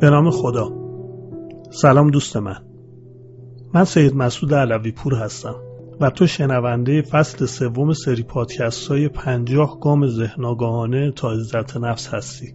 به 0.00 0.10
نام 0.10 0.30
خدا. 0.30 0.70
سلام 1.70 2.10
دوست 2.10 2.36
من. 2.36 2.56
من 3.74 3.84
سید 3.84 4.14
مسعود 4.14 4.54
علوی 4.54 4.92
پور 4.92 5.14
هستم 5.14 5.54
و 6.00 6.10
تو 6.10 6.26
شنونده 6.26 7.02
فصل 7.02 7.46
سوم 7.46 7.92
سری 7.92 8.22
پادکست 8.22 8.88
های 8.88 9.08
پنجاه 9.08 9.80
گام 9.80 10.06
ذهن 10.06 11.12
تا 11.16 11.30
عزت 11.30 11.76
نفس 11.76 12.14
هستی. 12.14 12.46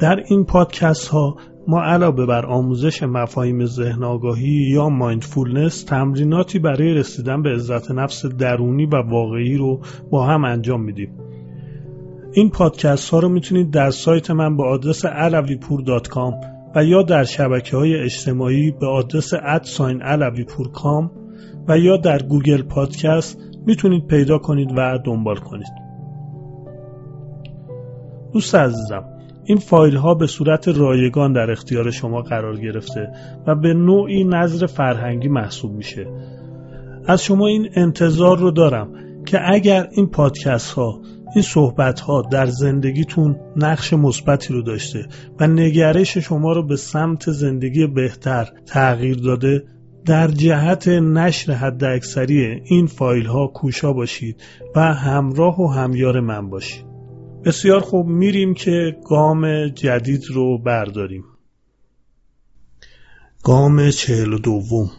در 0.00 0.16
این 0.28 0.44
پادکست 0.44 1.08
ها 1.08 1.36
ما 1.68 1.82
علاوه 1.82 2.26
بر 2.26 2.46
آموزش 2.46 3.02
مفاهیم 3.02 3.66
ذهن 3.66 4.04
آگاهی 4.04 4.70
یا 4.72 4.88
مایندفولنس 4.88 5.84
تمریناتی 5.84 6.58
برای 6.58 6.94
رسیدن 6.94 7.42
به 7.42 7.50
عزت 7.50 7.90
نفس 7.90 8.26
درونی 8.26 8.86
و 8.86 8.96
واقعی 8.96 9.56
رو 9.56 9.80
با 10.10 10.26
هم 10.26 10.44
انجام 10.44 10.82
میدیم. 10.82 11.27
این 12.32 12.50
پادکست 12.50 13.10
ها 13.10 13.18
رو 13.18 13.28
می‌تونید 13.28 13.70
در 13.70 13.90
سایت 13.90 14.30
من 14.30 14.56
به 14.56 14.62
آدرس 14.64 15.06
alaviپور.com 15.06 16.34
و 16.74 16.84
یا 16.84 17.02
در 17.02 17.24
شبکه 17.24 17.76
های 17.76 17.94
اجتماعی 17.96 18.70
به 18.70 18.86
آدرس 18.86 19.30
ادساین 19.42 20.00
alaviپور.com 20.00 21.10
و 21.68 21.78
یا 21.78 21.96
در 21.96 22.18
گوگل 22.22 22.62
پادکست 22.62 23.38
می‌تونید 23.66 24.06
پیدا 24.06 24.38
کنید 24.38 24.68
و 24.76 24.98
دنبال 25.04 25.36
کنید. 25.36 25.88
دوست 28.32 28.54
عزیزم 28.54 29.04
این 29.44 29.58
فایل 29.58 29.96
ها 29.96 30.14
به 30.14 30.26
صورت 30.26 30.68
رایگان 30.68 31.32
در 31.32 31.50
اختیار 31.50 31.90
شما 31.90 32.22
قرار 32.22 32.56
گرفته 32.56 33.12
و 33.46 33.54
به 33.54 33.74
نوعی 33.74 34.24
نظر 34.24 34.66
فرهنگی 34.66 35.28
محسوب 35.28 35.72
میشه. 35.72 36.06
از 37.06 37.24
شما 37.24 37.46
این 37.46 37.68
انتظار 37.74 38.38
رو 38.38 38.50
دارم 38.50 38.92
که 39.26 39.38
اگر 39.44 39.88
این 39.92 40.06
پادکست 40.06 40.72
ها 40.72 41.00
این 41.34 41.42
صحبت 41.42 42.00
ها 42.00 42.22
در 42.22 42.46
زندگیتون 42.46 43.36
نقش 43.56 43.92
مثبتی 43.92 44.54
رو 44.54 44.62
داشته 44.62 45.06
و 45.40 45.46
نگرش 45.46 46.18
شما 46.18 46.52
رو 46.52 46.66
به 46.66 46.76
سمت 46.76 47.30
زندگی 47.30 47.86
بهتر 47.86 48.48
تغییر 48.66 49.16
داده 49.16 49.64
در 50.04 50.28
جهت 50.28 50.88
نشر 50.88 51.52
حد 51.52 51.84
اکثری 51.84 52.62
این 52.64 52.86
فایل 52.86 53.26
ها 53.26 53.46
کوشا 53.46 53.92
باشید 53.92 54.42
و 54.76 54.94
همراه 54.94 55.60
و 55.60 55.66
همیار 55.66 56.20
من 56.20 56.50
باشید. 56.50 56.84
بسیار 57.44 57.80
خوب 57.80 58.06
میریم 58.06 58.54
که 58.54 58.96
گام 59.08 59.68
جدید 59.68 60.22
رو 60.30 60.58
برداریم. 60.58 61.24
گام 63.44 63.90
چهل 63.90 64.32
و 64.32 64.38
دوم. 64.38 64.90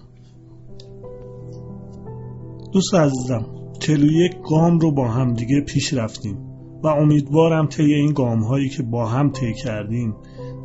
دوست 2.73 2.95
عزیزم 2.95 3.58
چهل 3.79 4.03
و 4.03 4.11
یک 4.11 4.35
گام 4.49 4.79
رو 4.79 4.91
با 4.91 5.07
هم 5.07 5.33
دیگه 5.33 5.61
پیش 5.61 5.93
رفتیم 5.93 6.37
و 6.83 6.87
امیدوارم 6.87 7.67
طی 7.67 7.93
این 7.93 8.13
گام 8.13 8.43
هایی 8.43 8.69
که 8.69 8.83
با 8.83 9.05
هم 9.05 9.31
طی 9.31 9.53
کردیم 9.53 10.15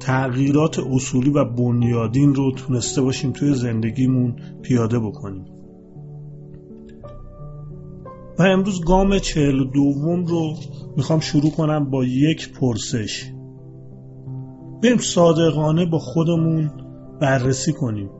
تغییرات 0.00 0.78
اصولی 0.78 1.30
و 1.30 1.44
بنیادین 1.44 2.34
رو 2.34 2.52
تونسته 2.52 3.02
باشیم 3.02 3.32
توی 3.32 3.54
زندگیمون 3.54 4.36
پیاده 4.62 4.98
بکنیم. 4.98 5.44
و 8.38 8.42
امروز 8.42 8.84
گام 8.84 9.18
چهل 9.18 9.64
دوم 9.64 10.24
رو 10.26 10.54
می‌خوام 10.96 11.20
شروع 11.20 11.50
کنم 11.50 11.90
با 11.90 12.04
یک 12.04 12.52
پرسش. 12.52 13.30
بریم 14.82 14.98
صادقانه 14.98 15.86
با 15.86 15.98
خودمون 15.98 16.70
بررسی 17.20 17.72
کنیم 17.72 18.10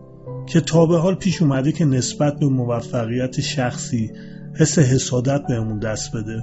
که 0.46 0.60
تا 0.60 0.86
به 0.86 0.98
حال 0.98 1.14
پیش 1.14 1.42
اومده 1.42 1.72
که 1.72 1.84
نسبت 1.84 2.38
به 2.38 2.46
موفقیت 2.46 3.40
شخصی 3.40 4.10
حس 4.56 4.78
حسادت 4.78 5.42
بهمون 5.48 5.78
دست 5.78 6.16
بده. 6.16 6.42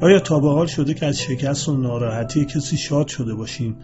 آیا 0.00 0.20
تا 0.20 0.40
به 0.40 0.48
حال 0.48 0.66
شده 0.66 0.94
که 0.94 1.06
از 1.06 1.20
شکست 1.20 1.68
و 1.68 1.76
ناراحتی 1.76 2.44
کسی 2.44 2.76
شاد 2.76 3.08
شده 3.08 3.34
باشیم 3.34 3.76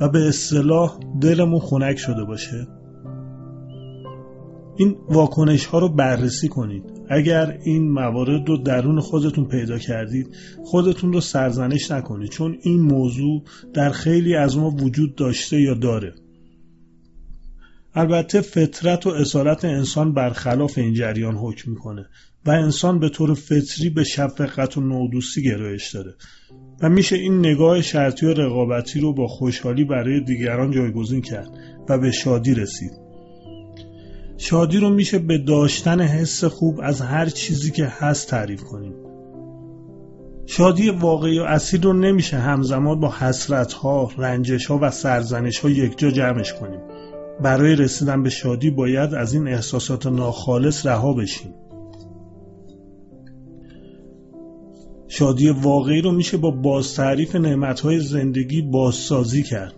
و 0.00 0.08
به 0.08 0.28
اصطلاح 0.28 0.98
دلمون 1.20 1.60
خنک 1.60 1.96
شده 1.96 2.24
باشه؟ 2.24 2.66
این 4.76 4.96
واکنش 5.08 5.66
ها 5.66 5.78
رو 5.78 5.88
بررسی 5.88 6.48
کنید. 6.48 6.84
اگر 7.10 7.58
این 7.64 7.90
موارد 7.90 8.48
رو 8.48 8.56
درون 8.56 9.00
خودتون 9.00 9.44
پیدا 9.44 9.78
کردید 9.78 10.36
خودتون 10.64 11.12
رو 11.12 11.20
سرزنش 11.20 11.90
نکنید 11.90 12.30
چون 12.30 12.58
این 12.62 12.80
موضوع 12.80 13.42
در 13.74 13.90
خیلی 13.90 14.34
از 14.34 14.58
ما 14.58 14.70
وجود 14.70 15.14
داشته 15.14 15.60
یا 15.60 15.74
داره. 15.74 16.14
البته 17.94 18.40
فطرت 18.40 19.06
و 19.06 19.10
اصالت 19.10 19.64
انسان 19.64 20.14
برخلاف 20.14 20.78
این 20.78 20.94
جریان 20.94 21.34
حکم 21.34 21.70
می‌کنه 21.70 22.06
و 22.46 22.50
انسان 22.50 22.98
به 22.98 23.08
طور 23.08 23.34
فطری 23.34 23.90
به 23.90 24.04
شفقت 24.04 24.76
و 24.76 24.80
نودوستی 24.80 25.42
گرایش 25.42 25.94
داره 25.94 26.14
و 26.82 26.88
میشه 26.88 27.16
این 27.16 27.38
نگاه 27.38 27.82
شرطی 27.82 28.26
و 28.26 28.34
رقابتی 28.34 29.00
رو 29.00 29.12
با 29.12 29.26
خوشحالی 29.26 29.84
برای 29.84 30.20
دیگران 30.20 30.70
جایگزین 30.70 31.22
کرد 31.22 31.50
و 31.88 31.98
به 31.98 32.10
شادی 32.10 32.54
رسید. 32.54 32.92
شادی 34.36 34.78
رو 34.78 34.90
میشه 34.90 35.18
به 35.18 35.38
داشتن 35.38 36.00
حس 36.00 36.44
خوب 36.44 36.80
از 36.82 37.00
هر 37.00 37.26
چیزی 37.26 37.70
که 37.70 37.86
هست 37.86 38.30
تعریف 38.30 38.62
کنیم. 38.62 38.94
شادی 40.46 40.90
واقعی 40.90 41.38
و 41.38 41.42
اصیل 41.42 41.82
رو 41.82 41.92
نمیشه 41.92 42.36
همزمان 42.36 43.00
با 43.00 43.14
حسرت 43.18 43.72
ها، 43.72 44.10
رنجش 44.18 44.66
ها 44.66 44.78
و 44.82 44.90
سرزنش 44.90 45.58
ها 45.58 45.70
یکجا 45.70 46.10
جمعش 46.10 46.52
کنیم. 46.52 46.80
برای 47.42 47.76
رسیدن 47.76 48.22
به 48.22 48.30
شادی 48.30 48.70
باید 48.70 49.14
از 49.14 49.34
این 49.34 49.48
احساسات 49.48 50.06
ناخالص 50.06 50.86
رها 50.86 51.12
بشیم. 51.12 51.54
شادی 55.08 55.50
واقعی 55.50 56.00
رو 56.00 56.12
میشه 56.12 56.36
با 56.36 56.50
بازتعریف 56.50 57.36
نعمتهای 57.36 58.00
زندگی 58.00 58.62
بازسازی 58.62 59.42
کرد. 59.42 59.74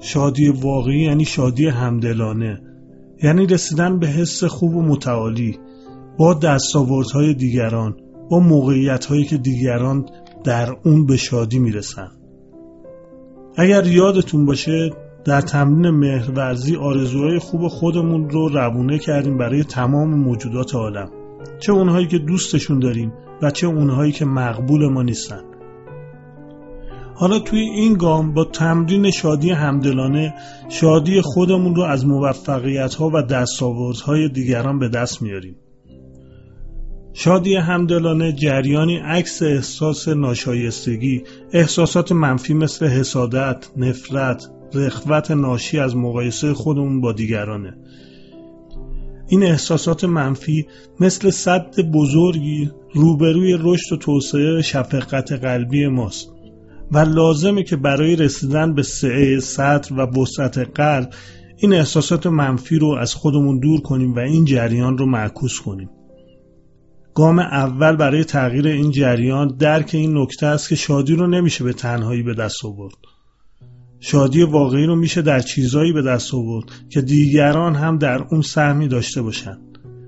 شادی 0.00 0.48
واقعی 0.48 1.00
یعنی 1.00 1.24
شادی 1.24 1.66
همدلانه 1.66 2.60
یعنی 3.22 3.46
رسیدن 3.46 3.98
به 3.98 4.06
حس 4.06 4.44
خوب 4.44 4.76
و 4.76 4.82
متعالی 4.82 5.58
با 6.18 6.34
دستاوردهای 6.34 7.34
دیگران 7.34 7.96
با 8.30 8.38
موقعیت 8.38 9.06
که 9.28 9.36
دیگران 9.36 10.06
در 10.44 10.76
اون 10.84 11.06
به 11.06 11.16
شادی 11.16 11.58
می‌رسن. 11.58 12.08
اگر 13.56 13.86
یادتون 13.86 14.46
باشه 14.46 14.90
در 15.24 15.40
تمرین 15.40 15.90
مهرورزی 15.90 16.76
آرزوهای 16.76 17.38
خوب 17.38 17.68
خودمون 17.68 18.30
رو 18.30 18.48
روونه 18.48 18.98
کردیم 18.98 19.38
برای 19.38 19.64
تمام 19.64 20.14
موجودات 20.14 20.74
عالم. 20.74 21.10
چه 21.58 21.72
اونهایی 21.72 22.06
که 22.06 22.18
دوستشون 22.18 22.78
داریم 22.78 23.12
و 23.42 23.50
چه 23.50 23.66
اونهایی 23.66 24.12
که 24.12 24.24
مقبول 24.24 24.88
ما 24.88 25.02
نیستن. 25.02 25.40
حالا 27.14 27.38
توی 27.38 27.60
این 27.60 27.94
گام 27.94 28.34
با 28.34 28.44
تمرین 28.44 29.10
شادی 29.10 29.50
همدلانه 29.50 30.34
شادی 30.68 31.20
خودمون 31.20 31.74
رو 31.74 31.82
از 31.82 32.06
موفقیت 32.06 32.94
ها 32.94 33.10
و 33.14 33.22
دستاوردهای 33.22 34.28
دیگران 34.28 34.78
به 34.78 34.88
دست 34.88 35.22
میاریم. 35.22 35.56
شادی 37.12 37.54
همدلانه 37.54 38.32
جریانی 38.32 38.96
عکس 38.96 39.42
احساس 39.42 40.08
ناشایستگی 40.08 41.22
احساسات 41.52 42.12
منفی 42.12 42.54
مثل 42.54 42.86
حسادت، 42.86 43.70
نفرت، 43.76 44.50
رخوت 44.74 45.30
ناشی 45.30 45.78
از 45.78 45.96
مقایسه 45.96 46.54
خودمون 46.54 47.00
با 47.00 47.12
دیگرانه. 47.12 47.76
این 49.28 49.42
احساسات 49.42 50.04
منفی 50.04 50.66
مثل 51.00 51.30
صد 51.30 51.80
بزرگی 51.80 52.70
روبروی 52.94 53.58
رشد 53.60 53.92
و 53.92 53.96
توسعه 53.96 54.62
شفقت 54.62 55.32
قلبی 55.32 55.86
ماست 55.86 56.28
و 56.92 56.98
لازمه 56.98 57.62
که 57.62 57.76
برای 57.76 58.16
رسیدن 58.16 58.74
به 58.74 58.82
سعه 58.82 59.40
سطر 59.40 59.94
و 59.94 60.20
وسعت 60.20 60.58
قلب 60.58 61.10
این 61.56 61.72
احساسات 61.72 62.26
منفی 62.26 62.78
رو 62.78 62.88
از 62.88 63.14
خودمون 63.14 63.58
دور 63.58 63.80
کنیم 63.80 64.14
و 64.14 64.18
این 64.18 64.44
جریان 64.44 64.98
رو 64.98 65.06
معکوس 65.06 65.60
کنیم. 65.60 65.90
گام 67.14 67.38
اول 67.38 67.96
برای 67.96 68.24
تغییر 68.24 68.66
این 68.66 68.90
جریان 68.90 69.48
درک 69.48 69.90
این 69.92 70.18
نکته 70.18 70.46
است 70.46 70.68
که 70.68 70.74
شادی 70.74 71.14
رو 71.14 71.26
نمیشه 71.26 71.64
به 71.64 71.72
تنهایی 71.72 72.22
به 72.22 72.34
دست 72.34 72.64
آورد. 72.64 72.94
شادی 74.00 74.42
واقعی 74.42 74.86
رو 74.86 74.96
میشه 74.96 75.22
در 75.22 75.40
چیزایی 75.40 75.92
به 75.92 76.02
دست 76.02 76.34
آورد 76.34 76.66
که 76.88 77.00
دیگران 77.00 77.74
هم 77.74 77.98
در 77.98 78.22
اون 78.22 78.42
سهمی 78.42 78.88
داشته 78.88 79.22
باشن 79.22 79.58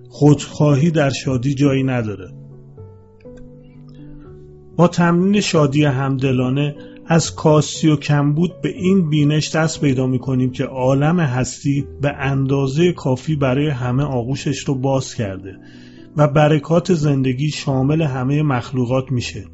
خودخواهی 0.09 0.91
در 0.91 1.11
شادی 1.11 1.55
جایی 1.55 1.83
نداره. 1.83 2.29
با 4.77 4.89
تمرین 4.89 5.41
شادی 5.41 5.85
همدلانه 5.85 6.77
از 7.07 7.35
کاسی 7.35 7.89
و 7.89 7.97
کمبود 7.97 8.61
به 8.63 8.69
این 8.69 9.11
بینش 9.11 9.57
دست 9.57 9.81
پیدا 9.81 10.07
می 10.07 10.19
کنیم 10.19 10.51
که 10.51 10.65
عالم 10.65 11.21
هستی 11.21 11.87
به 12.01 12.13
اندازه 12.19 12.93
کافی 12.93 13.37
برای 13.37 13.69
همه 13.69 14.03
آغوشش 14.03 14.59
رو 14.59 14.75
باز 14.75 15.15
کرده 15.15 15.57
و 16.17 16.29
برکات 16.29 16.95
زندگی 16.95 17.51
شامل 17.51 18.03
همه 18.03 18.43
مخلوقات 18.43 19.13
میشه. 19.13 19.45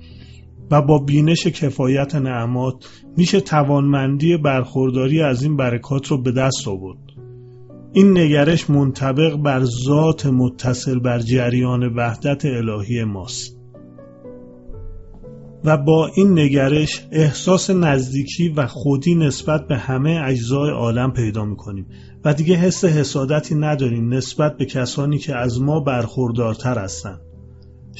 و 0.71 0.83
با 0.83 0.99
بینش 0.99 1.47
کفایت 1.47 2.15
نعمات 2.15 2.75
میشه 3.17 3.41
توانمندی 3.41 4.37
برخورداری 4.37 5.23
از 5.23 5.43
این 5.43 5.57
برکات 5.57 6.07
رو 6.07 6.23
به 6.23 6.33
دست 6.33 6.69
آورد. 6.69 6.99
این 7.93 8.19
نگرش 8.19 8.71
منطبق 8.71 9.37
بر 9.37 9.65
ذات 9.65 10.27
متصل 10.27 10.99
بر 10.99 11.19
جریان 11.19 11.97
وحدت 11.97 12.45
الهی 12.45 13.05
ماست. 13.05 13.59
و 15.65 15.77
با 15.77 16.11
این 16.15 16.39
نگرش 16.39 17.07
احساس 17.13 17.71
نزدیکی 17.71 18.49
و 18.49 18.67
خودی 18.67 19.15
نسبت 19.15 19.67
به 19.67 19.77
همه 19.77 20.21
اجزای 20.25 20.71
عالم 20.71 21.13
پیدا 21.13 21.45
می‌کنیم. 21.45 21.87
و 22.25 22.35
دیگه 22.35 22.55
حس 22.55 22.85
حسادتی 22.85 23.55
نداریم 23.55 24.15
نسبت 24.15 24.57
به 24.57 24.65
کسانی 24.65 25.19
که 25.19 25.37
از 25.37 25.61
ما 25.61 25.81
برخوردارتر 25.81 26.79
هستند. 26.79 27.21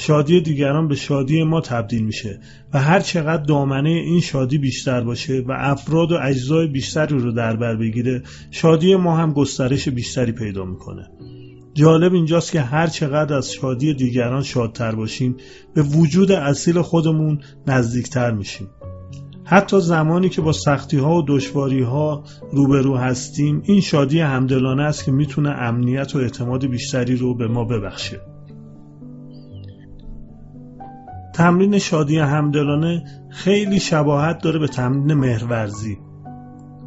شادی 0.01 0.41
دیگران 0.41 0.89
به 0.89 0.95
شادی 0.95 1.43
ما 1.43 1.61
تبدیل 1.61 2.05
میشه 2.05 2.41
و 2.75 2.79
هر 2.83 3.01
چقدر 3.01 3.43
دامنه 3.43 3.91
این 3.91 4.21
شادی 4.21 4.59
بیشتر 4.59 5.01
باشه 5.01 5.45
و 5.49 5.53
افراد 5.59 6.13
و 6.13 6.19
اجزای 6.23 6.67
بیشتری 6.67 7.19
رو 7.19 7.33
در 7.33 7.57
بر 7.57 7.77
بگیره 7.77 8.23
شادی 8.51 8.97
ما 8.97 9.17
هم 9.17 9.33
گسترش 9.33 9.89
بیشتری 9.89 10.33
پیدا 10.33 10.65
می‌کنه. 10.65 11.11
جالب 11.75 12.15
اینجاست 12.15 12.53
که 12.53 12.61
هر 12.61 12.87
چقدر 12.87 13.35
از 13.37 13.53
شادی 13.53 13.95
دیگران 13.95 14.43
شادتر 14.43 14.95
باشیم 14.95 15.37
به 15.75 15.83
وجود 15.83 16.33
اصیل 16.33 16.83
خودمون 16.83 17.41
نزدیکتر 17.67 18.31
میشیم. 18.31 18.69
حتی 19.45 19.81
زمانی 19.81 20.29
که 20.29 20.41
با 20.41 20.53
سختی 20.53 20.97
ها 20.97 21.15
و 21.15 21.25
دشواری 21.29 21.83
ها 21.83 22.25
روبرو 22.53 22.97
هستیم 22.97 23.63
این 23.65 23.81
شادی 23.81 24.21
همدلانه 24.21 24.83
است 24.83 25.05
که 25.05 25.13
می‌تونه 25.13 25.51
امنیت 25.51 26.17
و 26.17 26.19
اعتماد 26.19 26.67
بیشتری 26.67 27.17
رو 27.17 27.35
به 27.35 27.49
ما 27.49 27.65
ببخشه. 27.65 28.21
تمرین 31.39 31.79
شادی 31.79 32.19
همدلانه 32.19 33.05
خیلی 33.31 33.81
شباهت 33.81 34.43
داره 34.43 34.59
به 34.59 34.67
تمرین 34.67 35.15
مهرورزی. 35.15 35.99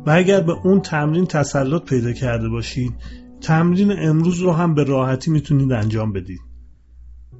و 0.05 0.11
اگر 0.11 0.41
به 0.41 0.51
اون 0.63 0.81
تمرین 0.81 1.25
تسلط 1.25 1.83
پیدا 1.83 2.11
کرده 2.11 2.49
باشید 2.49 2.93
تمرین 3.41 3.91
امروز 3.99 4.39
رو 4.39 4.51
هم 4.51 4.75
به 4.75 4.83
راحتی 4.83 5.31
می‌تونید 5.31 5.71
انجام 5.71 6.13
بدید. 6.13 6.39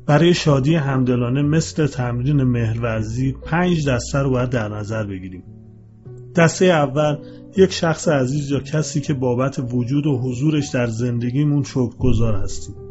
برای 0.05 0.33
شادی 0.33 0.75
همدلانه 0.75 1.41
مثل 1.41 1.87
تمرین 1.87 2.43
مهرورزی 2.43 3.35
پنج 3.45 3.89
دسته 3.89 4.19
رو 4.19 4.29
باید 4.29 4.49
در 4.49 4.69
نظر 4.69 5.03
بگیریم. 5.03 5.43
دسته 6.35 6.65
اول 6.65 7.17
یک 7.57 7.71
شخص 7.71 8.07
عزیز 8.07 8.51
یا 8.51 8.59
کسی 8.59 9.01
که 9.01 9.13
بابت 9.13 9.59
وجود 9.73 10.05
و 10.07 10.17
حضورش 10.17 10.69
در 10.69 10.87
زندگیمون 10.87 11.63
شکرگزار 11.63 12.35
هستیم. 12.35 12.90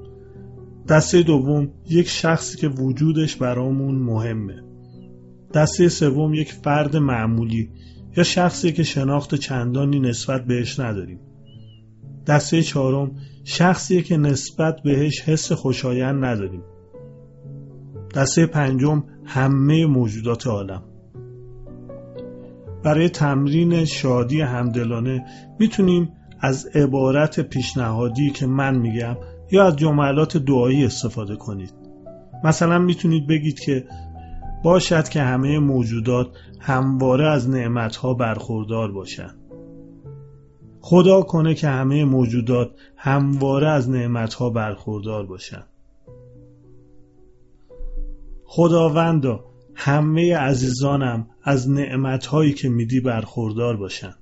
دسته 0.89 1.23
دوم 1.23 1.69
یک 1.91 2.09
شخصی 2.09 2.57
که 2.57 2.69
وجودش 2.69 3.37
برامون 3.37 3.95
مهمه. 3.95 4.63
دسته 5.55 5.89
سوم 5.89 6.35
یک 6.35 6.53
فرد 6.53 6.97
معمولی 6.97 7.71
یا 8.17 8.23
شخصی 8.23 8.73
که 8.73 8.83
شناخت 8.83 9.35
چندانی 9.35 10.01
نسبت 10.01 10.45
بهش 10.45 10.81
نداریم. 10.81 11.21
دسته 12.27 12.63
چهارم 12.63 13.11
شخصی 13.45 14.03
که 14.03 14.17
نسبت 14.17 14.83
بهش 14.85 15.21
حس 15.21 15.53
خوشایند 15.53 16.25
نداریم. 16.25 16.63
دسته 18.15 18.47
پنجم 18.47 19.05
همه 19.25 19.87
موجودات 19.87 20.47
عالم. 20.47 20.83
برای 22.85 23.09
تمرین 23.09 23.85
شادی 23.85 24.41
همدلانه 24.41 25.25
می‌تونیم 25.59 26.09
از 26.41 26.67
عبارت 26.67 27.41
پیشنهادی 27.41 28.31
که 28.31 28.47
من 28.47 28.79
میگم 28.79 29.17
یا 29.53 29.67
از 29.67 29.77
جملات 29.77 30.37
دعایی 30.37 30.85
استفاده 30.85 31.37
کنید. 31.37 31.75
مثلا 32.45 32.79
می‌تونید 32.79 33.27
بگید 33.27 33.61
که 33.61 33.87
باشد 34.65 35.09
که 35.09 35.23
همه 35.23 35.59
موجودات 35.59 36.29
همواره 36.61 37.29
از 37.29 37.51
نعمتها 37.51 38.15
برخوردار 38.15 38.93
باشند. 38.93 39.37
خدا 40.81 41.23
کنه 41.23 41.55
که 41.55 41.69
همه 41.69 42.05
موجودات 42.05 42.71
همواره 42.97 43.69
از 43.69 43.91
نعمتها 43.91 44.51
برخوردار 44.51 45.27
باشند. 45.27 45.69
خداوندا 48.45 49.45
همه 49.75 50.37
عزیزانم 50.37 51.27
از 51.43 51.71
نعمتهایی 51.71 52.53
که 52.53 52.69
میدی 52.69 53.01
برخوردار 53.01 53.77
باشند. 53.77 54.19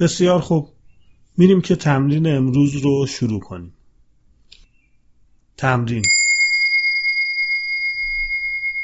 بسیار 0.00 0.40
خوب. 0.40 0.68
میریم 1.38 1.60
که 1.60 1.76
تمرین 1.76 2.26
امروز 2.26 2.76
رو 2.76 3.06
شروع 3.06 3.40
کنیم. 3.40 3.72
تمرین. 5.56 6.02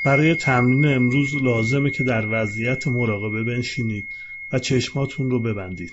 برای 0.04 0.34
تمرین 0.34 0.84
امروز 0.84 1.34
لازمه 1.34 1.90
که 1.90 2.04
در 2.04 2.26
وضعیت 2.32 2.86
مراقبه 2.86 3.44
بنشینید 3.44 4.08
و 4.52 4.58
چشماتون 4.58 5.30
رو 5.30 5.40
ببندید. 5.40 5.92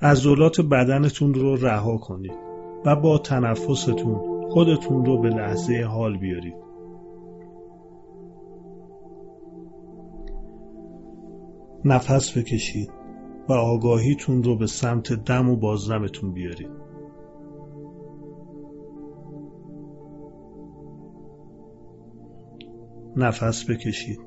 عضلات 0.00 0.60
بدنتون 0.60 1.34
رو 1.34 1.56
رها 1.56 1.98
کنید 1.98 2.38
و 2.84 2.96
با 2.96 3.18
تنفستون 3.18 4.48
خودتون 4.50 5.04
رو 5.04 5.22
به 5.22 5.28
لحظه 5.28 5.82
حال 5.82 6.16
بیارید. 6.16 6.65
نفس 11.86 12.38
بکشید 12.38 12.90
و 13.48 13.52
آگاهیتون 13.52 14.42
رو 14.42 14.56
به 14.56 14.66
سمت 14.66 15.12
دم 15.12 15.48
و 15.48 15.56
بازدمتون 15.56 16.32
بیارید. 16.32 16.70
نفس 23.16 23.70
بکشید. 23.70 24.25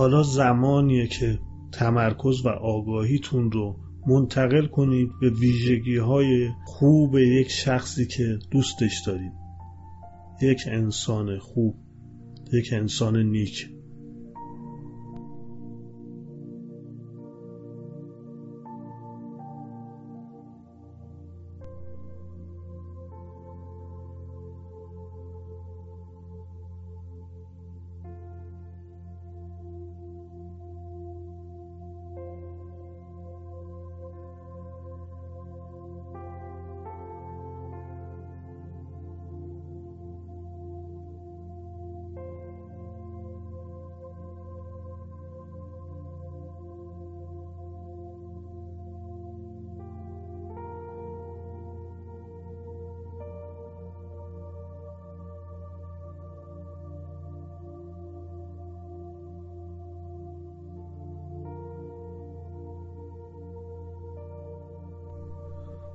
حالا 0.00 0.22
زمانیه 0.22 1.06
که 1.06 1.38
تمرکز 1.72 2.46
و 2.46 2.48
آگاهیتون 2.48 3.52
رو 3.52 3.76
منتقل 4.06 4.66
کنید 4.66 5.10
به 5.20 5.30
ویژگی 5.30 5.96
های 5.96 6.48
خوب 6.64 7.18
یک 7.18 7.50
شخصی 7.50 8.06
که 8.06 8.38
دوستش 8.50 9.02
دارید. 9.06 9.32
یک 10.42 10.60
انسان 10.66 11.38
خوب 11.38 11.74
یک 12.52 12.72
انسان 12.72 13.16
نیک. 13.16 13.70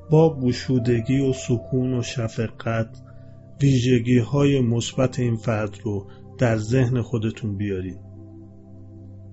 با 0.10 0.40
گشودگی 0.40 1.20
و 1.20 1.34
سکون 1.34 1.94
و 1.94 2.02
شفقت 2.02 3.02
ویژگی 3.62 4.18
های 4.18 4.62
مثبت 4.62 5.20
این 5.20 5.36
فرد 5.36 5.78
رو 5.84 6.08
در 6.40 6.58
ذهن 6.58 7.02
خودتون 7.02 7.58
بیارید. 7.58 8.00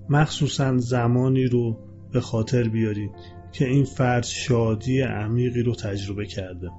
مخصوصا 0.09 0.77
زمانی 0.77 1.45
رو 1.45 1.79
به 2.11 2.21
خاطر 2.21 2.69
بیارید 2.69 3.11
که 3.51 3.65
این 3.65 3.83
فرد 3.83 4.23
شادی 4.23 5.01
عمیقی 5.01 5.61
رو 5.61 5.75
تجربه 5.75 6.25
کرده. 6.25 6.69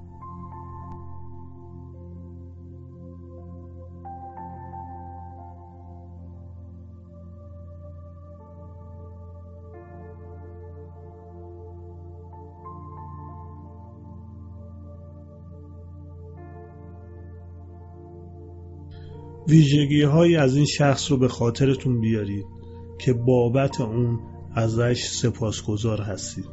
ویژگی 19.55 20.01
های 20.01 20.35
از 20.35 20.55
این 20.55 20.65
شخص 20.65 21.11
رو 21.11 21.17
به 21.17 21.27
خاطرتون 21.27 22.01
بیارید 22.01 22.45
که 22.99 23.13
بابت 23.13 23.81
اون 23.81 24.19
ازش 24.55 25.03
سپاسگزار 25.07 26.01
هستید. 26.01 26.45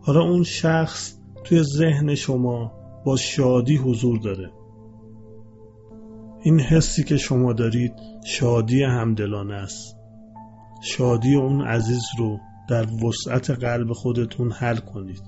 حالا 0.00 0.20
اون 0.20 0.42
شخص 0.42 1.18
توی 1.44 1.62
ذهن 1.62 2.14
شما 2.14 2.72
با 3.04 3.16
شادی 3.16 3.76
حضور 3.76 4.18
داره. 4.18 4.50
این 6.48 6.60
حسی 6.60 7.04
که 7.04 7.16
شما 7.16 7.52
دارید 7.52 7.92
شادی 8.24 8.82
همدلانه 8.82 9.54
است. 9.54 9.96
شادی 10.82 11.34
اون 11.34 11.60
عزیز 11.60 12.02
رو 12.18 12.38
در 12.68 12.86
وسعت 13.04 13.50
قلب 13.50 13.92
خودتون 13.92 14.52
حل 14.52 14.76
کنید. 14.76 15.22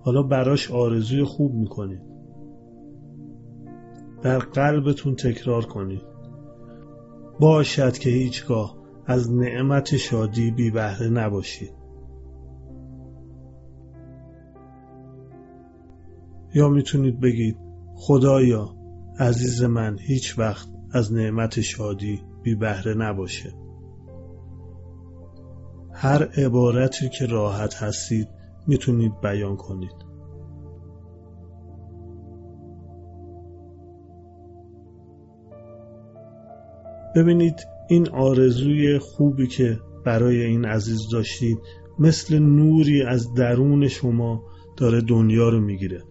حالا 0.00 0.22
براش 0.22 0.70
آرزوی 0.70 1.24
خوب 1.24 1.54
می‌کنید. 1.54 2.02
در 4.22 4.38
قلبتون 4.38 5.14
تکرار 5.14 5.64
کنید. 5.64 6.02
باشد 7.40 7.92
که 7.92 8.10
هیچگاه 8.10 8.76
از 9.06 9.32
نعمت 9.32 9.96
شادی 9.96 10.50
بی 10.50 10.70
بهره 10.70 11.08
نباشید. 11.08 11.85
یا 16.56 16.68
می‌تونید 16.68 17.20
بگید 17.20 17.56
خدایا 17.94 18.76
عزیز 19.18 19.62
من 19.62 19.98
هیچ 19.98 20.38
وقت 20.38 20.68
از 20.92 21.12
نعمت 21.12 21.60
شادی 21.60 22.22
بی 22.42 22.54
بهره 22.54 22.94
نباشه. 22.94 23.52
هر 25.92 26.22
عبارتی 26.22 27.08
که 27.08 27.26
راحت 27.26 27.74
هستید 27.74 28.28
می‌تونید 28.66 29.20
بیان 29.22 29.56
کنید. 29.56 30.06
ببینید 37.16 37.66
این 37.88 38.08
آرزوی 38.08 38.98
خوبی 38.98 39.46
که 39.46 39.78
برای 40.04 40.42
این 40.42 40.64
عزیز 40.64 41.08
داشتید 41.12 41.58
مثل 41.98 42.38
نوری 42.38 43.02
از 43.02 43.34
درون 43.34 43.88
شما 43.88 44.42
داره 44.76 45.00
دنیا 45.00 45.48
رو 45.48 45.60
می‌گیره. 45.60 46.02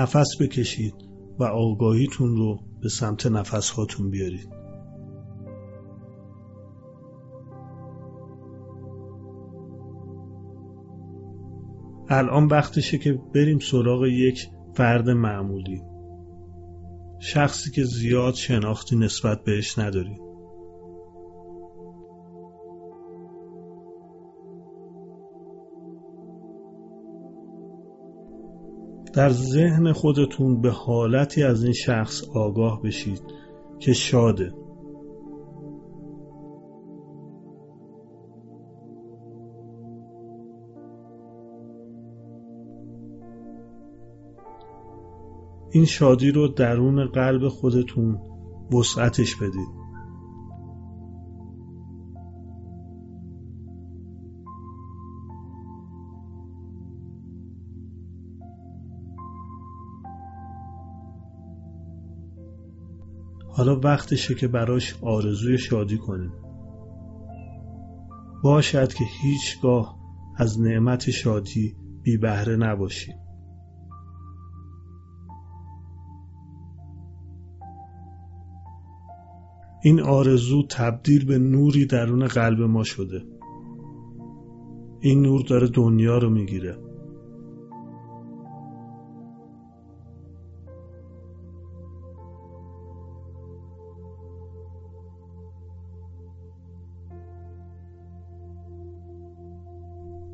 نفس 0.00 0.28
بکشید 0.40 0.94
و 1.38 1.44
آگاهیتون 1.44 2.36
رو 2.36 2.58
به 2.82 2.88
سمت 2.88 3.26
نفس 3.26 3.70
هاتون 3.70 4.10
بیارید. 4.10 4.48
الان 12.08 12.46
وقتشه 12.46 12.98
که 12.98 13.18
بریم 13.34 13.58
سراغ 13.58 14.04
یک 14.04 14.48
فرد 14.74 15.10
معمولی. 15.10 15.82
شخصی 17.20 17.70
که 17.70 17.84
زیاد 17.84 18.34
شناختی 18.34 18.96
نسبت 18.96 19.44
بهش 19.44 19.78
نداریم. 19.78 20.29
در 29.12 29.30
ذهن 29.30 29.92
خودتون 29.92 30.60
به 30.60 30.70
حالتی 30.70 31.42
از 31.42 31.64
این 31.64 31.72
شخص 31.72 32.24
آگاه 32.34 32.82
بشید 32.82 33.22
که 33.78 33.92
شاده. 33.92 34.52
این 45.72 45.84
شادی 45.84 46.30
رو 46.30 46.48
درون 46.48 47.06
قلب 47.06 47.48
خودتون 47.48 48.18
وسعتش 48.72 49.36
بدید. 49.36 49.79
حالا 63.60 63.80
وقتشه 63.80 64.34
که 64.34 64.48
براش 64.48 64.96
آرزوی 65.02 65.58
شادی 65.58 65.98
کنیم. 65.98 66.32
باشد 68.42 68.92
که 68.92 69.04
هیچگاه 69.22 69.98
از 70.36 70.60
نعمت 70.60 71.10
شادی 71.10 71.76
بی 72.02 72.16
بهره 72.16 72.56
نباشیم. 72.56 73.14
این 79.82 80.00
آرزو 80.00 80.66
تبدیل 80.70 81.24
به 81.24 81.38
نوری 81.38 81.86
درون 81.86 82.26
قلب 82.26 82.60
ما 82.60 82.84
شده. 82.84 83.22
این 85.00 85.22
نور 85.22 85.42
داره 85.42 85.68
دنیا 85.68 86.18
رو 86.18 86.30
می‌گیره. 86.30 86.89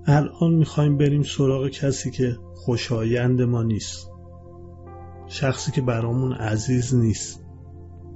الان 0.06 0.54
می‌خوایم 0.54 0.98
بریم 0.98 1.22
سراغ 1.22 1.68
کسی 1.68 2.10
که 2.10 2.38
خوشایند 2.54 3.42
ما 3.42 3.62
نیست. 3.62 4.10
شخصی 5.26 5.72
که 5.72 5.80
برامون 5.80 6.32
عزیز 6.32 6.94
نیست. 6.94 7.44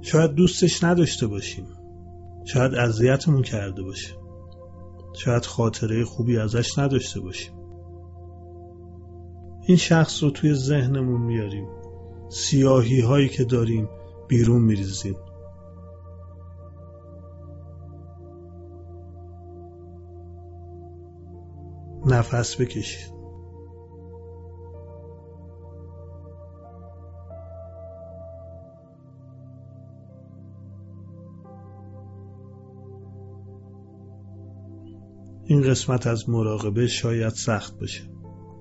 شاید 0.01 0.31
دوستش 0.31 0.83
نداشته 0.83 1.27
باشیم. 1.27 1.65
شاید 2.45 2.75
اذیتمون 2.75 3.41
کرده 3.41 3.83
باشه. 3.83 4.15
شاید 5.13 5.45
خاطره 5.45 6.05
خوبی 6.05 6.37
ازش 6.37 6.77
نداشته 6.77 7.19
باشیم. 7.19 7.53
این 9.67 9.77
شخص 9.77 10.23
رو 10.23 10.29
توی 10.29 10.53
ذهنمون 10.53 11.21
میاریم. 11.21 11.67
سیاهی 12.29 13.01
هایی 13.01 13.29
که 13.29 13.43
داریم 13.43 13.89
بیرون 14.27 14.61
میریزیم. 14.61 15.15
نفس 22.21 22.61
بکشید. 22.61 23.21
این 35.43 35.61
قسمت 35.61 36.07
از 36.07 36.29
مراقبه 36.29 36.87
شاید 36.87 37.29
سخت 37.29 37.79
باشه 37.79 38.03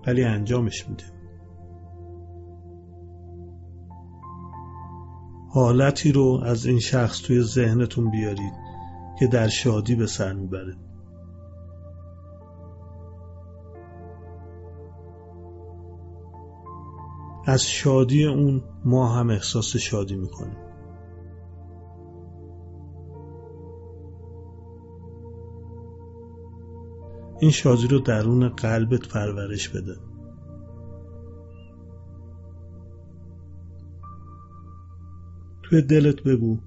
ولی 0.07 0.25
انجامش 0.25 0.89
میده. 0.89 1.05
حالتی 5.49 6.13
رو 6.13 6.41
از 6.45 6.67
این 6.67 6.79
شخص 6.79 7.23
توی 7.23 7.43
ذهنتون 7.43 8.11
بیارید 8.11 8.53
که 9.19 9.27
در 9.27 9.49
شادی 9.49 9.95
به 9.95 10.07
سر 10.07 10.33
می‌بره. 10.33 10.90
از 17.47 17.63
شادی 17.63 18.25
اون 18.25 18.63
ما 18.85 19.09
هم 19.09 19.31
احساس 19.31 19.77
شادی 19.77 20.17
می‌کنیم. 20.17 20.57
این 27.41 27.51
شادی 27.51 27.87
رو 27.87 27.99
درون 27.99 28.49
قلبت 28.49 29.09
پرورش 29.09 29.69
بده. 29.69 29.97
توی 35.63 35.83
دلت 35.83 36.23
بگو 36.23 36.59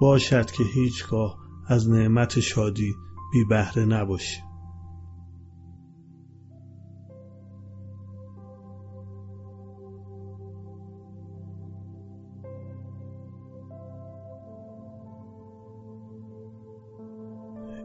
باشد 0.00 0.50
که 0.50 0.64
هیچگاه 0.74 1.38
از 1.66 1.90
نعمت 1.90 2.40
شادی 2.40 2.94
بی 3.32 3.44
بهره 3.44 3.84
نباشی. 3.84 4.49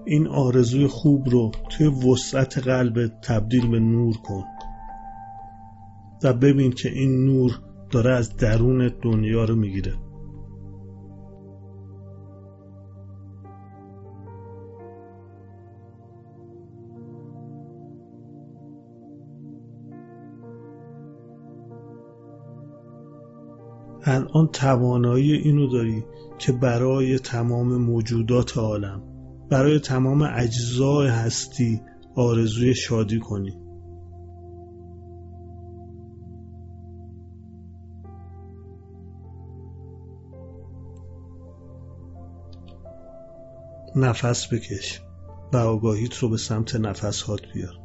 این 0.06 0.28
آرزوی 0.28 0.88
خوب 0.88 1.30
رو 1.30 1.52
توی 1.70 1.88
وسعت 1.88 2.58
قلبت 2.58 3.22
تبدیل 3.22 3.68
به 3.68 3.80
نور 3.80 4.18
کن. 4.18 4.44
و 6.24 6.34
ببین 6.34 6.72
که 6.72 6.90
این 6.90 7.26
نور 7.26 7.60
داره 7.92 8.12
از 8.12 8.38
درون 8.38 8.92
دنیا 9.02 9.46
رو 9.46 9.56
می‌گیره. 9.56 9.94
الان 24.08 24.48
توانایی 24.48 25.34
اینو 25.34 25.68
داری 25.68 26.06
که 26.38 26.52
برای 26.52 27.20
تمام 27.20 27.76
موجودات 27.76 28.58
عالم 28.58 29.15
برای 29.56 29.80
تمام 29.80 30.22
اجزای 30.22 31.08
هستی 31.08 31.82
آرزوی 32.16 32.76
شادی 32.76 33.20
کنی. 33.20 33.58
نفس 43.96 44.54
بکش 44.54 45.02
و 45.54 45.58
آگاهیت 45.58 46.18
رو 46.18 46.30
به 46.30 46.38
سمت 46.38 46.76
نفس 46.76 47.22
هات 47.22 47.42
بیار. 47.54 47.85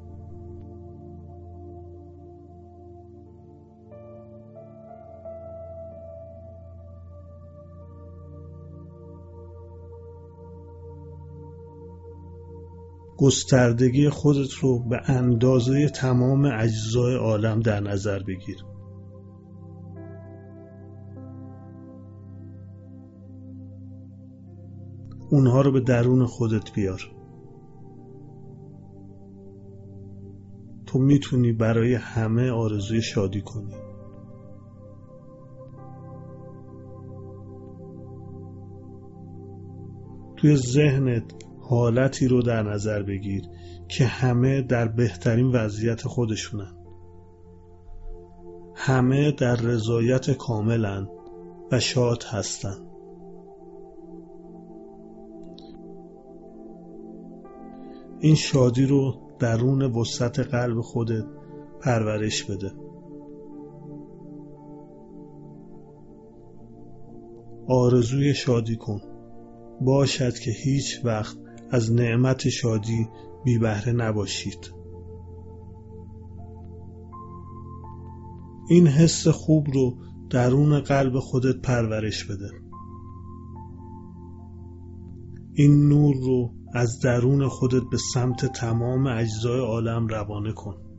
گستردگی 13.20 14.08
خودت 14.08 14.54
رو 14.62 14.88
به 14.88 15.00
اندازه 15.06 15.88
تمام 15.88 16.44
اجزای 16.44 17.16
عالم 17.16 17.60
در 17.60 17.80
نظر 17.80 18.18
بگیر. 18.22 18.64
اونها 25.30 25.60
رو 25.60 25.72
به 25.72 25.80
درون 25.80 26.26
خودت 26.26 26.72
بیار. 26.72 27.00
تو 30.86 30.98
می‌تونی 30.98 31.52
برای 31.52 31.94
همه 31.94 32.50
آرزوی 32.50 33.02
شادی 33.02 33.40
کنی. 33.40 33.74
توی 40.36 40.56
ذهنت 40.56 41.49
حالتی 41.70 42.28
رو 42.28 42.42
در 42.42 42.62
نظر 42.62 43.02
بگیر 43.02 43.42
که 43.88 44.04
همه 44.04 44.62
در 44.62 44.88
بهترین 44.88 45.46
وضعیت 45.46 46.02
خودشونن. 46.02 46.76
همه 48.74 49.32
در 49.32 49.56
رضایت 49.56 50.30
کاملن 50.30 51.08
و 51.72 51.80
شاد 51.80 52.22
هستن. 52.22 52.76
این 58.20 58.34
شادی 58.34 58.86
رو 58.86 59.14
درون 59.38 59.82
وسط 59.82 60.40
قلب 60.40 60.80
خودت 60.80 61.24
پرورش 61.80 62.44
بده. 62.44 62.72
آرزوی 67.68 68.34
شادی 68.34 68.76
کن. 68.76 69.00
باشد 69.80 70.34
که 70.34 70.50
هیچ 70.50 71.00
وقت 71.04 71.36
از 71.70 71.92
نعمت 71.92 72.48
شادی 72.48 73.08
بی 73.44 73.58
بهره 73.58 73.92
نباشید. 73.92 74.72
این 78.68 78.86
حس 78.86 79.28
خوب 79.28 79.66
رو 79.74 79.96
درون 80.30 80.80
قلب 80.80 81.18
خودت 81.18 81.56
پرورش 81.62 82.24
بده. 82.24 82.50
این 85.54 85.88
نور 85.88 86.16
رو 86.16 86.54
از 86.74 87.00
درون 87.04 87.48
خودت 87.48 87.82
به 87.90 87.96
سمت 88.14 88.46
تمام 88.46 89.06
اجزای 89.06 89.60
عالم 89.60 90.06
روانه 90.06 90.52
کن. 90.52 90.89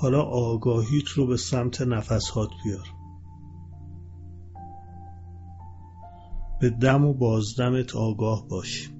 حالا 0.00 0.22
آگاهیت 0.22 1.08
رو 1.08 1.26
به 1.26 1.36
سمت 1.36 1.82
نفسهات 1.82 2.50
بیار. 2.64 2.86
به 6.60 6.70
دم 6.70 7.04
و 7.04 7.14
بازدمت 7.14 7.96
آگاه 7.96 8.48
باش. 8.48 8.90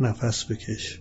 نفس 0.00 0.50
بکش. 0.50 1.00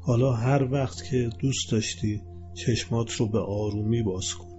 حالا 0.00 0.32
هر 0.32 0.72
وقت 0.72 1.04
که 1.04 1.30
دوست 1.38 1.72
داشتی 1.72 2.22
چشمات 2.54 3.12
رو 3.12 3.28
به 3.28 3.38
آرومی 3.38 4.02
باز 4.02 4.34
کن. 4.34 4.49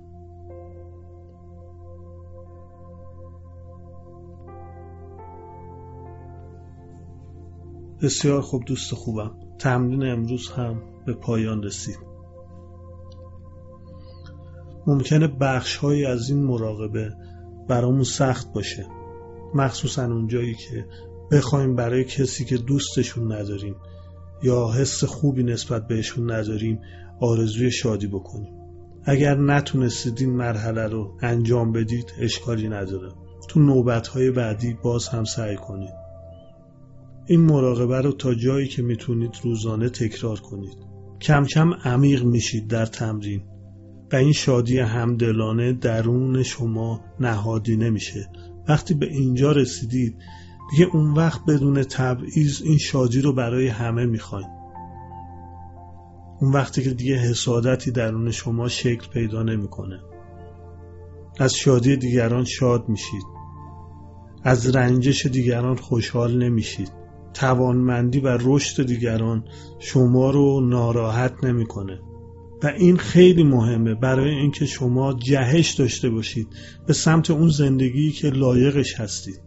بسیار 8.02 8.42
خوب 8.42 8.66
دوست 8.66 8.94
خوبم. 8.94 9.32
تمرین 9.60 10.04
امروز 10.04 10.50
هم 10.50 10.82
به 11.06 11.14
پایان 11.14 11.64
رسید. 11.64 11.98
ممکنه 14.88 15.28
بخش 15.28 15.84
از 15.84 16.30
این 16.30 16.44
مراقبه 16.44 17.14
برامون 17.70 18.04
سخت 18.04 18.54
باشه. 18.54 18.86
مخصوصا 19.56 20.06
اونجایی 20.06 20.56
که 20.56 20.86
بخوایم 21.32 21.76
برای 21.76 22.04
کسی 22.04 22.46
که 22.46 22.58
دوستشون 22.58 23.32
نداریم 23.32 23.76
یا 24.44 24.72
حس 24.72 25.04
خوبی 25.04 25.44
نسبت 25.44 25.88
بهشون 25.88 26.32
نداریم 26.32 26.80
آرزوی 27.20 27.72
شادی 27.72 28.08
بکنیم. 28.08 28.54
اگر 29.04 29.36
نتونستید 29.36 30.22
این 30.22 30.30
مرحله 30.30 30.88
رو 30.88 31.18
انجام 31.22 31.72
بدید 31.72 32.14
اشکالی 32.20 32.70
نداره. 32.70 33.12
تو 33.50 33.60
نوبت 33.60 34.10
بعدی 34.36 34.78
باز 34.84 35.08
هم 35.08 35.24
سعی 35.24 35.56
کنید. 35.56 36.01
این 37.32 37.42
مراقبه 37.42 38.02
رو 38.02 38.12
تا 38.12 38.34
جایی 38.34 38.68
که 38.68 38.82
می‌تونید 38.82 39.32
روزانه 39.44 39.90
تکرار 39.90 40.40
کنید. 40.40 40.78
کم 41.22 41.46
کم 41.46 41.74
عمیق 41.74 42.24
میشید 42.24 42.68
در 42.68 42.86
تمرین 42.86 43.44
و 44.14 44.16
این 44.16 44.32
شادی 44.32 44.80
همدلانه 44.80 45.74
درون 45.74 46.44
شما 46.44 47.02
نهادینه 47.20 47.90
میشه 47.90 48.30
وقتی 48.70 48.94
به 48.94 49.06
اینجا 49.06 49.52
رسیدید 49.52 50.16
دیگه 50.72 50.88
اون 50.94 51.14
وقت 51.14 51.46
بدون 51.46 51.84
تبعیض 51.84 52.62
این 52.66 52.78
شادی 52.78 53.22
رو 53.22 53.34
برای 53.34 53.68
همه 53.68 54.06
می‌خواین. 54.06 54.50
اون 56.42 56.52
وقتی 56.54 56.84
که 56.84 56.90
دیگه 56.90 57.16
حسادتی 57.16 57.92
درون 57.92 58.32
شما 58.32 58.68
شکل 58.68 59.10
پیدا 59.10 59.44
نمی‌کنه. 59.44 60.00
از 61.40 61.56
شادی 61.56 61.98
دیگران 61.98 62.46
شاد 62.46 62.90
میشید. 62.90 63.24
از 64.44 64.76
رنجش 64.76 65.26
دیگران 65.26 65.76
خوشحال 65.76 66.44
نمیشید. 66.44 67.01
توانمندی 67.34 68.20
و 68.20 68.38
رشد 68.42 68.86
دیگران 68.86 69.44
شما 69.80 70.32
رو 70.32 70.62
ناراحت 70.62 71.44
نمی‌کنه. 71.44 72.00
و 72.64 72.68
این 72.68 72.98
خیلی 72.98 73.44
مهمه. 73.44 73.96
برای 73.96 74.30
اینکه 74.30 74.66
شما 74.66 75.14
جهش 75.14 75.72
داشته 75.72 76.10
باشید. 76.10 76.48
به 76.88 76.94
سمت 76.94 77.32
اون 77.32 77.50
زندگی 77.50 78.12
که 78.12 78.30
لایقش 78.30 79.00
هستید. 79.00 79.42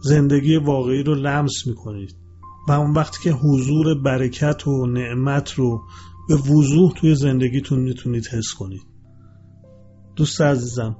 زندگی 0.00 0.56
واقعی 0.56 1.02
رو 1.02 1.14
لمس 1.14 1.66
می‌کنید. 1.66 2.16
و 2.68 2.72
اون 2.72 2.92
وقتی 2.92 3.18
که 3.22 3.32
حضور 3.32 4.02
برکت 4.02 4.66
و 4.66 4.86
نعمت 4.86 5.52
رو 5.52 5.82
به 6.28 6.34
وضوح 6.34 6.92
توی 6.92 7.14
زندگیتون 7.14 7.78
می‌تونید 7.78 8.26
حس 8.26 8.54
کنید. 8.58 8.82
دوست 10.16 10.40
عزیزم 10.40 10.96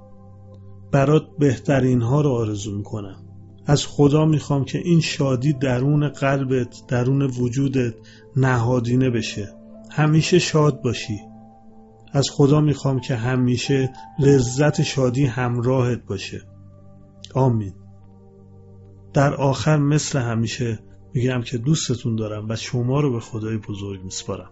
برات 0.92 1.22
بهترین 1.38 2.02
ها 2.02 2.20
رو 2.20 2.30
آرزو 2.30 2.76
می‌کنم. 2.76 3.27
از 3.68 3.86
خدا 3.86 4.24
می‌خوام 4.24 4.64
که 4.64 4.78
این 4.78 5.00
شادی 5.00 5.52
درون 5.52 6.08
قلبت 6.08 6.82
درون 6.88 7.22
وجودت 7.22 7.94
نهادینه 8.36 9.10
بشه. 9.10 9.54
همیشه 9.90 10.38
شاد 10.38 10.82
باشی. 10.82 11.20
از 12.12 12.30
خدا 12.32 12.60
می‌خوام 12.60 13.00
که 13.00 13.16
همیشه 13.16 13.92
لذت 14.18 14.82
شادی 14.82 15.24
همراهت 15.24 16.04
باشه. 16.06 16.42
آمین. 17.34 17.74
در 19.12 19.34
آخر 19.34 19.76
مثل 19.76 20.18
همیشه 20.18 20.78
میگم 21.14 21.42
که 21.42 21.58
دوستتون 21.58 22.16
دارم 22.16 22.48
و 22.48 22.56
شما 22.56 23.00
رو 23.00 23.12
به 23.12 23.20
خدای 23.20 23.56
بزرگ 23.56 24.04
میسپارم. 24.04 24.50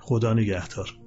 خدا 0.00 0.34
نگهدار. 0.34 1.03